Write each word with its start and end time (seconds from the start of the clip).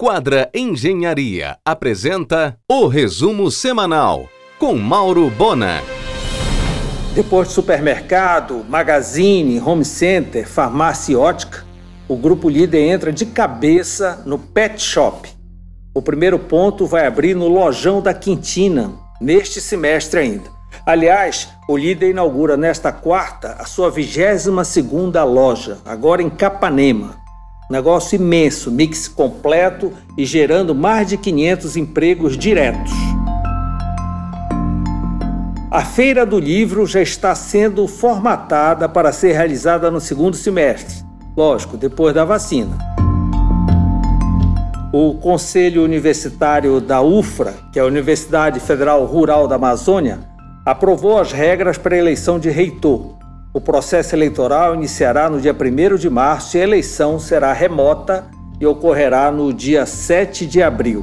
Quadra 0.00 0.48
Engenharia 0.54 1.58
apresenta 1.64 2.56
o 2.70 2.86
resumo 2.86 3.50
semanal 3.50 4.28
com 4.56 4.76
Mauro 4.76 5.28
Bona. 5.28 5.82
Depois 7.16 7.48
de 7.48 7.54
supermercado, 7.54 8.64
magazine, 8.68 9.60
home 9.60 9.84
center, 9.84 10.46
farmácia 10.46 11.18
ótica, 11.18 11.66
o 12.06 12.16
grupo 12.16 12.48
líder 12.48 12.78
entra 12.78 13.12
de 13.12 13.26
cabeça 13.26 14.22
no 14.24 14.38
pet 14.38 14.80
shop. 14.80 15.28
O 15.92 16.00
primeiro 16.00 16.38
ponto 16.38 16.86
vai 16.86 17.04
abrir 17.04 17.34
no 17.34 17.48
Lojão 17.48 18.00
da 18.00 18.14
Quintina, 18.14 18.92
neste 19.20 19.60
semestre 19.60 20.20
ainda. 20.20 20.48
Aliás, 20.86 21.48
o 21.68 21.76
líder 21.76 22.10
inaugura 22.10 22.56
nesta 22.56 22.92
quarta 22.92 23.56
a 23.58 23.64
sua 23.64 23.90
22 23.90 24.64
segunda 24.64 25.24
loja, 25.24 25.78
agora 25.84 26.22
em 26.22 26.30
Capanema. 26.30 27.26
Negócio 27.70 28.16
imenso, 28.16 28.70
mix 28.70 29.06
completo 29.06 29.92
e 30.16 30.24
gerando 30.24 30.74
mais 30.74 31.06
de 31.06 31.18
500 31.18 31.76
empregos 31.76 32.38
diretos. 32.38 32.90
A 35.70 35.84
Feira 35.84 36.24
do 36.24 36.40
Livro 36.40 36.86
já 36.86 37.02
está 37.02 37.34
sendo 37.34 37.86
formatada 37.86 38.88
para 38.88 39.12
ser 39.12 39.32
realizada 39.32 39.90
no 39.90 40.00
segundo 40.00 40.34
semestre, 40.34 41.04
lógico, 41.36 41.76
depois 41.76 42.14
da 42.14 42.24
vacina. 42.24 42.78
O 44.90 45.12
Conselho 45.16 45.84
Universitário 45.84 46.80
da 46.80 47.02
UFRA, 47.02 47.52
que 47.70 47.78
é 47.78 47.82
a 47.82 47.86
Universidade 47.86 48.60
Federal 48.60 49.04
Rural 49.04 49.46
da 49.46 49.56
Amazônia, 49.56 50.20
aprovou 50.64 51.18
as 51.18 51.32
regras 51.32 51.76
para 51.76 51.94
a 51.94 51.98
eleição 51.98 52.38
de 52.38 52.48
reitor. 52.48 53.17
O 53.50 53.60
processo 53.62 54.14
eleitoral 54.14 54.74
iniciará 54.74 55.30
no 55.30 55.40
dia 55.40 55.54
1 55.54 55.96
de 55.96 56.10
março 56.10 56.56
e 56.56 56.60
a 56.60 56.64
eleição 56.64 57.18
será 57.18 57.50
remota 57.54 58.26
e 58.60 58.66
ocorrerá 58.66 59.32
no 59.32 59.54
dia 59.54 59.86
7 59.86 60.44
de 60.44 60.62
abril. 60.62 61.02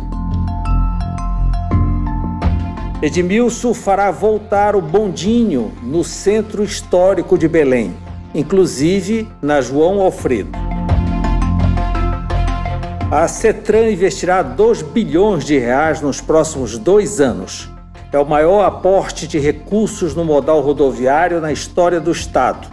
Edmilson 3.02 3.74
fará 3.74 4.12
voltar 4.12 4.76
o 4.76 4.82
bondinho 4.82 5.72
no 5.82 6.04
centro 6.04 6.64
histórico 6.64 7.36
de 7.36 7.48
Belém, 7.48 7.98
inclusive 8.34 9.28
na 9.42 9.60
João 9.60 10.00
Alfredo. 10.00 10.52
A 13.10 13.28
CETRAN 13.28 13.90
investirá 13.90 14.44
2 14.44 14.84
bilhões 14.84 15.44
de 15.46 15.58
reais 15.58 16.00
nos 16.00 16.22
próximos 16.22 16.78
dois 16.78 17.20
anos 17.20 17.75
é 18.16 18.20
o 18.20 18.26
maior 18.26 18.64
aporte 18.64 19.28
de 19.28 19.38
recursos 19.38 20.16
no 20.16 20.24
modal 20.24 20.62
rodoviário 20.62 21.42
na 21.42 21.52
história 21.52 22.00
do 22.00 22.14
Estado. 22.14 22.66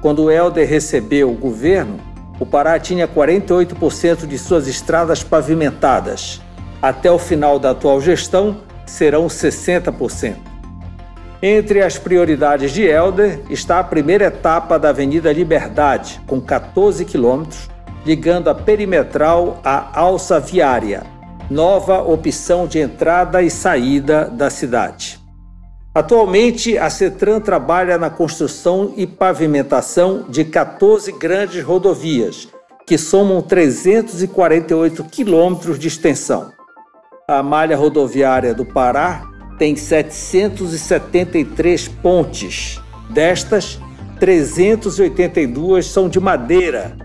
Quando 0.00 0.22
o 0.22 0.30
Helder 0.30 0.68
recebeu 0.68 1.32
o 1.32 1.34
governo, 1.34 1.98
o 2.38 2.46
Pará 2.46 2.78
tinha 2.78 3.08
48% 3.08 4.24
de 4.24 4.38
suas 4.38 4.68
estradas 4.68 5.24
pavimentadas. 5.24 6.40
Até 6.80 7.10
o 7.10 7.18
final 7.18 7.58
da 7.58 7.70
atual 7.70 8.00
gestão, 8.00 8.58
serão 8.86 9.26
60%. 9.26 10.36
Entre 11.42 11.82
as 11.82 11.98
prioridades 11.98 12.70
de 12.70 12.84
Helder 12.84 13.40
está 13.50 13.80
a 13.80 13.84
primeira 13.84 14.26
etapa 14.26 14.78
da 14.78 14.90
Avenida 14.90 15.32
Liberdade, 15.32 16.20
com 16.24 16.40
14 16.40 17.04
quilômetros, 17.04 17.68
ligando 18.06 18.48
a 18.48 18.54
perimetral 18.54 19.60
à 19.64 19.98
alça 19.98 20.38
viária, 20.38 21.17
nova 21.50 22.02
opção 22.02 22.66
de 22.66 22.78
entrada 22.78 23.42
e 23.42 23.50
saída 23.50 24.26
da 24.26 24.50
cidade. 24.50 25.18
Atualmente, 25.94 26.76
a 26.76 26.90
CETRAN 26.90 27.40
trabalha 27.40 27.96
na 27.98 28.10
construção 28.10 28.92
e 28.96 29.06
pavimentação 29.06 30.26
de 30.28 30.44
14 30.44 31.12
grandes 31.12 31.64
rodovias, 31.64 32.48
que 32.86 32.98
somam 32.98 33.40
348 33.42 35.02
quilômetros 35.04 35.78
de 35.78 35.88
extensão. 35.88 36.52
A 37.26 37.42
malha 37.42 37.76
rodoviária 37.76 38.54
do 38.54 38.64
Pará 38.64 39.22
tem 39.58 39.74
773 39.74 41.88
pontes. 41.88 42.80
Destas, 43.10 43.80
382 44.20 45.86
são 45.86 46.08
de 46.08 46.20
madeira 46.20 46.96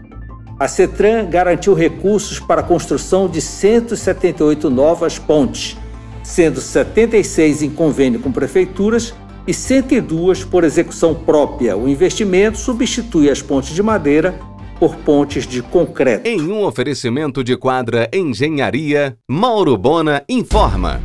a 0.63 0.67
CETRAN 0.69 1.25
garantiu 1.25 1.73
recursos 1.73 2.39
para 2.39 2.61
a 2.61 2.63
construção 2.63 3.27
de 3.27 3.41
178 3.41 4.69
novas 4.69 5.19
pontes, 5.19 5.77
sendo 6.23 6.61
76 6.61 7.63
em 7.63 7.69
convênio 7.69 8.21
com 8.21 8.31
prefeituras 8.31 9.13
e 9.45 9.53
102 9.53 10.45
por 10.45 10.63
execução 10.63 11.13
própria. 11.13 11.75
O 11.75 11.89
investimento 11.89 12.57
substitui 12.57 13.29
as 13.29 13.41
pontes 13.41 13.75
de 13.75 13.83
madeira 13.83 14.39
por 14.79 14.95
pontes 14.95 15.45
de 15.45 15.61
concreto. 15.61 16.25
Em 16.25 16.41
um 16.49 16.63
oferecimento 16.63 17.43
de 17.43 17.57
quadra 17.57 18.09
Engenharia, 18.13 19.17
Mauro 19.29 19.75
Bona 19.75 20.23
informa. 20.29 21.01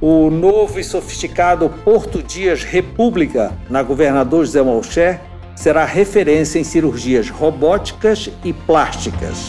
O 0.00 0.30
novo 0.30 0.78
e 0.78 0.84
sofisticado 0.84 1.68
Porto 1.84 2.22
Dias 2.22 2.62
República, 2.62 3.58
na 3.68 3.82
Governador 3.82 4.44
José 4.44 4.62
Malcher, 4.62 5.20
será 5.54 5.84
referência 5.84 6.58
em 6.58 6.64
cirurgias 6.64 7.30
robóticas 7.30 8.30
e 8.44 8.52
plásticas. 8.52 9.48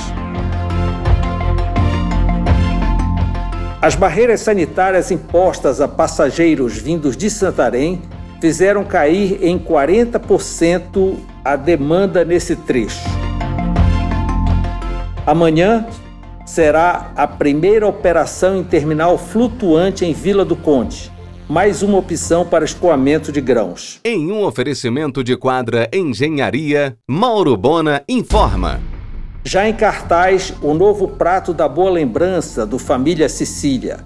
As 3.82 3.96
barreiras 3.96 4.42
sanitárias 4.42 5.12
impostas 5.12 5.80
a 5.80 5.88
passageiros 5.88 6.78
vindos 6.78 7.16
de 7.16 7.30
Santarém 7.30 8.02
fizeram 8.42 8.84
cair 8.84 9.40
em 9.44 9.60
40% 9.60 11.18
a 11.44 11.56
demanda 11.56 12.26
nesse 12.26 12.56
trecho. 12.56 13.08
Amanhã 15.26 15.86
será 16.46 17.12
a 17.16 17.28
primeira 17.28 17.88
operação 17.88 18.58
em 18.58 18.64
terminal 18.64 19.18
flutuante 19.18 20.06
em 20.06 20.14
Vila 20.14 20.46
do 20.46 20.56
Conde 20.56 21.15
mais 21.48 21.84
uma 21.84 21.98
opção 21.98 22.46
para 22.46 22.66
escoamento 22.66 23.32
de 23.32 23.40
grãos. 23.40 24.00
Em 24.04 24.32
um 24.32 24.44
oferecimento 24.44 25.24
de 25.24 25.38
quadra 25.38 25.88
Engenharia, 25.94 26.98
Mauro 27.08 27.56
Bona 27.56 28.04
informa. 28.10 28.82
Já 29.44 29.70
em 29.70 29.74
cartaz, 29.74 30.54
o 30.62 30.74
novo 30.74 31.08
prato 31.08 31.54
da 31.54 31.70
boa 31.70 31.92
lembrança 31.92 32.66
do 32.66 32.80
Família 32.80 33.30
Sicília. 33.30 34.00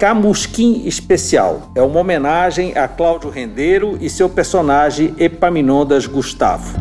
Camusquim 0.00 0.86
Especial 0.86 1.70
é 1.74 1.82
uma 1.82 2.00
homenagem 2.00 2.76
a 2.78 2.88
Cláudio 2.88 3.28
Rendeiro 3.28 3.98
e 4.00 4.08
seu 4.08 4.30
personagem 4.30 5.14
Epaminondas 5.18 6.06
Gustavo. 6.06 6.78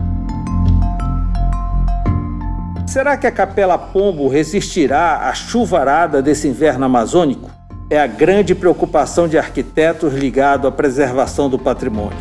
Será 2.88 3.18
que 3.18 3.28
a 3.28 3.32
Capela 3.32 3.78
Pombo 3.78 4.30
resistirá 4.30 5.28
à 5.28 5.34
chuvarada 5.34 6.22
desse 6.22 6.48
inverno 6.48 6.86
amazônico? 6.86 7.57
É 7.90 7.98
a 7.98 8.08
grande 8.08 8.54
preocupação 8.54 9.30
de 9.30 9.38
arquitetos 9.38 10.14
ligado 10.14 10.68
à 10.68 10.72
preservação 10.72 11.50
do 11.50 11.58
patrimônio. 11.58 12.18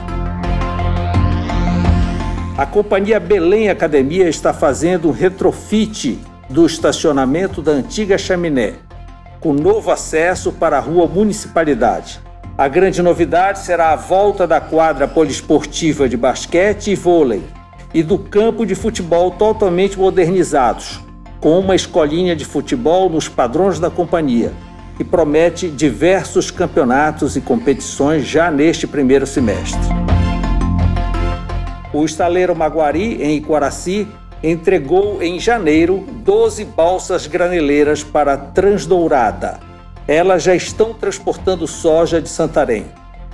A 2.56 2.64
companhia 2.64 3.18
Belém 3.18 3.68
Academia 3.68 4.28
está 4.28 4.54
fazendo 4.54 5.08
um 5.08 5.10
retrofit 5.10 6.20
do 6.48 6.64
estacionamento 6.64 7.60
da 7.60 7.72
antiga 7.72 8.16
chaminé, 8.16 8.74
com 9.40 9.52
novo 9.52 9.90
acesso 9.90 10.52
para 10.52 10.76
a 10.76 10.80
rua 10.80 11.08
Municipalidade. 11.08 12.20
A 12.56 12.68
grande 12.68 13.02
novidade 13.02 13.58
será 13.58 13.90
a 13.90 13.96
volta 13.96 14.46
da 14.46 14.60
quadra 14.60 15.08
poliesportiva 15.08 16.08
de 16.08 16.16
basquete 16.16 16.92
e 16.92 16.94
vôlei 16.94 17.42
e 17.92 18.04
do 18.04 18.18
campo 18.18 18.64
de 18.64 18.76
futebol 18.76 19.32
totalmente 19.32 19.98
modernizados, 19.98 21.00
com 21.40 21.58
uma 21.58 21.74
escolinha 21.74 22.36
de 22.36 22.44
futebol 22.44 23.10
nos 23.10 23.28
padrões 23.28 23.80
da 23.80 23.90
companhia 23.90 24.52
e 24.98 25.04
promete 25.04 25.68
diversos 25.68 26.50
campeonatos 26.50 27.36
e 27.36 27.40
competições 27.40 28.26
já 28.26 28.50
neste 28.50 28.86
primeiro 28.86 29.26
semestre. 29.26 29.80
O 31.92 32.04
estaleiro 32.04 32.54
Maguari, 32.54 33.22
em 33.22 33.36
Iquaraci, 33.36 34.06
entregou 34.42 35.22
em 35.22 35.40
janeiro 35.40 36.04
12 36.24 36.64
balsas 36.64 37.26
graneleiras 37.26 38.04
para 38.04 38.36
Transdourada. 38.36 39.60
Elas 40.06 40.42
já 40.42 40.54
estão 40.54 40.92
transportando 40.92 41.66
soja 41.66 42.20
de 42.20 42.28
Santarém. 42.28 42.86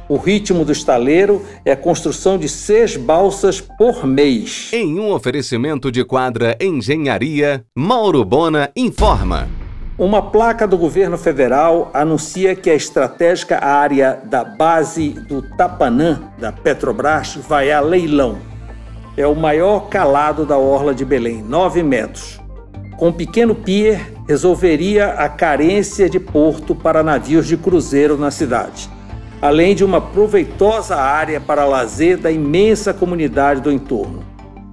O 0.08 0.16
ritmo 0.16 0.64
do 0.64 0.72
estaleiro 0.72 1.42
é 1.64 1.72
a 1.72 1.76
construção 1.76 2.36
de 2.36 2.48
seis 2.48 2.96
balsas 2.96 3.60
por 3.60 4.06
mês. 4.06 4.70
Em 4.72 4.98
um 4.98 5.10
oferecimento 5.12 5.90
de 5.90 6.04
quadra 6.04 6.56
Engenharia, 6.60 7.64
Mauro 7.74 8.24
Bona 8.24 8.70
informa. 8.76 9.48
Uma 9.98 10.22
placa 10.22 10.66
do 10.66 10.78
governo 10.78 11.18
federal 11.18 11.90
anuncia 11.92 12.56
que 12.56 12.70
a 12.70 12.74
estratégica 12.74 13.62
área 13.62 14.18
da 14.24 14.42
base 14.42 15.10
do 15.10 15.42
Tapanã, 15.42 16.18
da 16.38 16.50
Petrobras, 16.50 17.36
vai 17.46 17.70
a 17.70 17.78
leilão. 17.78 18.38
É 19.18 19.26
o 19.26 19.36
maior 19.36 19.90
calado 19.90 20.46
da 20.46 20.56
orla 20.56 20.94
de 20.94 21.04
Belém, 21.04 21.42
9 21.42 21.82
metros. 21.82 22.40
Com 22.96 23.08
um 23.08 23.12
pequeno 23.12 23.54
pier, 23.54 24.14
resolveria 24.26 25.08
a 25.08 25.28
carência 25.28 26.08
de 26.08 26.18
porto 26.18 26.74
para 26.74 27.02
navios 27.02 27.46
de 27.46 27.58
cruzeiro 27.58 28.16
na 28.16 28.30
cidade, 28.30 28.88
além 29.42 29.74
de 29.74 29.84
uma 29.84 30.00
proveitosa 30.00 30.96
área 30.96 31.38
para 31.38 31.66
lazer 31.66 32.16
da 32.16 32.30
imensa 32.30 32.94
comunidade 32.94 33.60
do 33.60 33.70
entorno. 33.70 34.24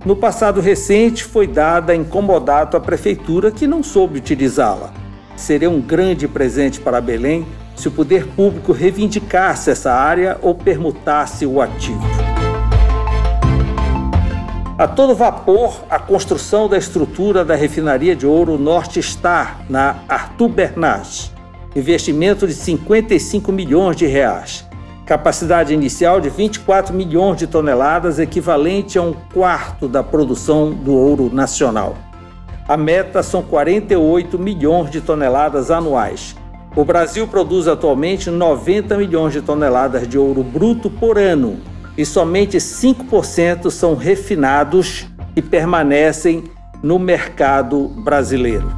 No 0.06 0.16
passado 0.16 0.62
recente, 0.62 1.26
foi 1.26 1.46
dada 1.46 1.94
em 1.94 2.06
comodato 2.06 2.78
à 2.78 2.80
prefeitura 2.80 3.52
que 3.52 3.68
não 3.68 3.84
soube 3.84 4.18
utilizá-la 4.18 5.09
Seria 5.40 5.70
um 5.70 5.80
grande 5.80 6.28
presente 6.28 6.82
para 6.82 7.00
Belém 7.00 7.48
se 7.74 7.88
o 7.88 7.92
poder 7.92 8.28
público 8.28 8.74
reivindicasse 8.74 9.72
essa 9.72 9.92
área 9.92 10.38
ou 10.42 10.54
permutasse 10.54 11.46
o 11.46 11.62
ativo. 11.62 12.06
A 14.78 14.86
todo 14.86 15.16
vapor, 15.16 15.82
a 15.90 15.98
construção 15.98 16.68
da 16.68 16.78
estrutura 16.78 17.46
da 17.46 17.56
refinaria 17.56 18.18
de 18.18 18.28
ouro 18.28 18.58
Norte 18.58 19.02
Star, 19.02 19.62
na 19.70 20.02
Arthur 20.10 20.50
Bernard. 20.50 21.32
Investimento 21.74 22.46
de 22.46 22.54
55 22.54 23.50
milhões 23.50 23.96
de 23.96 24.06
reais. 24.06 24.68
Capacidade 25.06 25.74
inicial 25.74 26.20
de 26.20 26.30
24 26.30 26.94
milhões 26.94 27.38
de 27.38 27.48
toneladas, 27.48 28.20
equivalente 28.20 28.98
a 28.98 29.02
um 29.02 29.14
quarto 29.34 29.88
da 29.88 30.04
produção 30.04 30.72
do 30.72 30.94
ouro 30.94 31.34
nacional. 31.34 32.09
A 32.70 32.78
meta 32.78 33.24
são 33.24 33.42
48 33.42 34.38
milhões 34.38 34.92
de 34.92 35.02
toneladas 35.02 35.72
anuais. 35.72 36.36
O 36.76 36.86
Brasil 36.86 37.28
produz 37.28 37.68
atualmente 37.68 38.30
90 38.30 38.96
milhões 38.96 39.34
de 39.34 39.42
toneladas 39.42 40.08
de 40.08 40.20
ouro 40.20 40.44
bruto 40.44 40.88
por 40.88 41.18
ano 41.18 41.58
e 41.98 42.06
somente 42.06 42.58
5% 42.58 43.72
são 43.72 43.96
refinados 43.96 45.08
e 45.36 45.42
permanecem 45.42 46.44
no 46.84 47.00
mercado 47.00 47.88
brasileiro. 48.04 48.72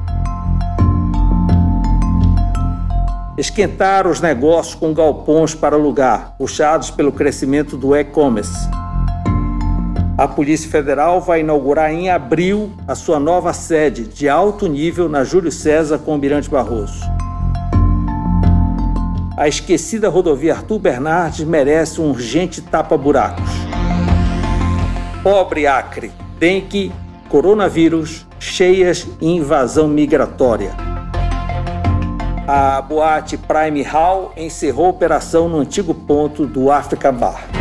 Esquentar 3.38 4.08
os 4.08 4.22
negócios 4.22 4.74
com 4.74 4.94
galpões 4.94 5.54
para 5.54 5.76
alugar, 5.76 6.34
puxados 6.38 6.90
pelo 6.90 7.12
crescimento 7.12 7.76
do 7.76 7.94
e-commerce 7.94 8.70
a 10.18 10.28
Polícia 10.28 10.70
Federal 10.70 11.22
vai 11.22 11.40
inaugurar 11.40 11.92
em 11.92 12.10
abril 12.10 12.72
a 12.88 12.96
sua 12.96 13.20
nova 13.20 13.54
sede 13.54 14.04
de 14.04 14.28
alto 14.28 14.68
nível 14.68 15.08
na 15.08 15.24
Júlio 15.24 15.52
César 15.52 16.00
com 16.00 16.18
Mirante 16.18 16.50
Barroso. 16.50 17.02
A 19.38 19.48
esquecida 19.48 20.10
rodovia 20.10 20.54
Arthur 20.54 20.80
Bernardes 20.80 21.46
merece 21.46 22.00
um 22.00 22.10
urgente 22.10 22.62
tapa-buracos. 22.62 23.50
Pobre 25.24 25.66
Acre, 25.66 26.12
dengue, 26.38 26.92
coronavírus, 27.30 28.28
cheias 28.40 29.08
e 29.20 29.28
invasão 29.28 29.88
migratória. 29.88 30.76
A 32.48 32.82
boate 32.82 33.38
Prime 33.38 33.82
Hall 33.84 34.34
encerrou 34.36 34.90
operação 34.90 35.48
no 35.48 35.60
antigo 35.60 35.94
ponto 35.94 36.46
do 36.46 36.70
Africa 36.70 37.12
Bar. 37.12 37.61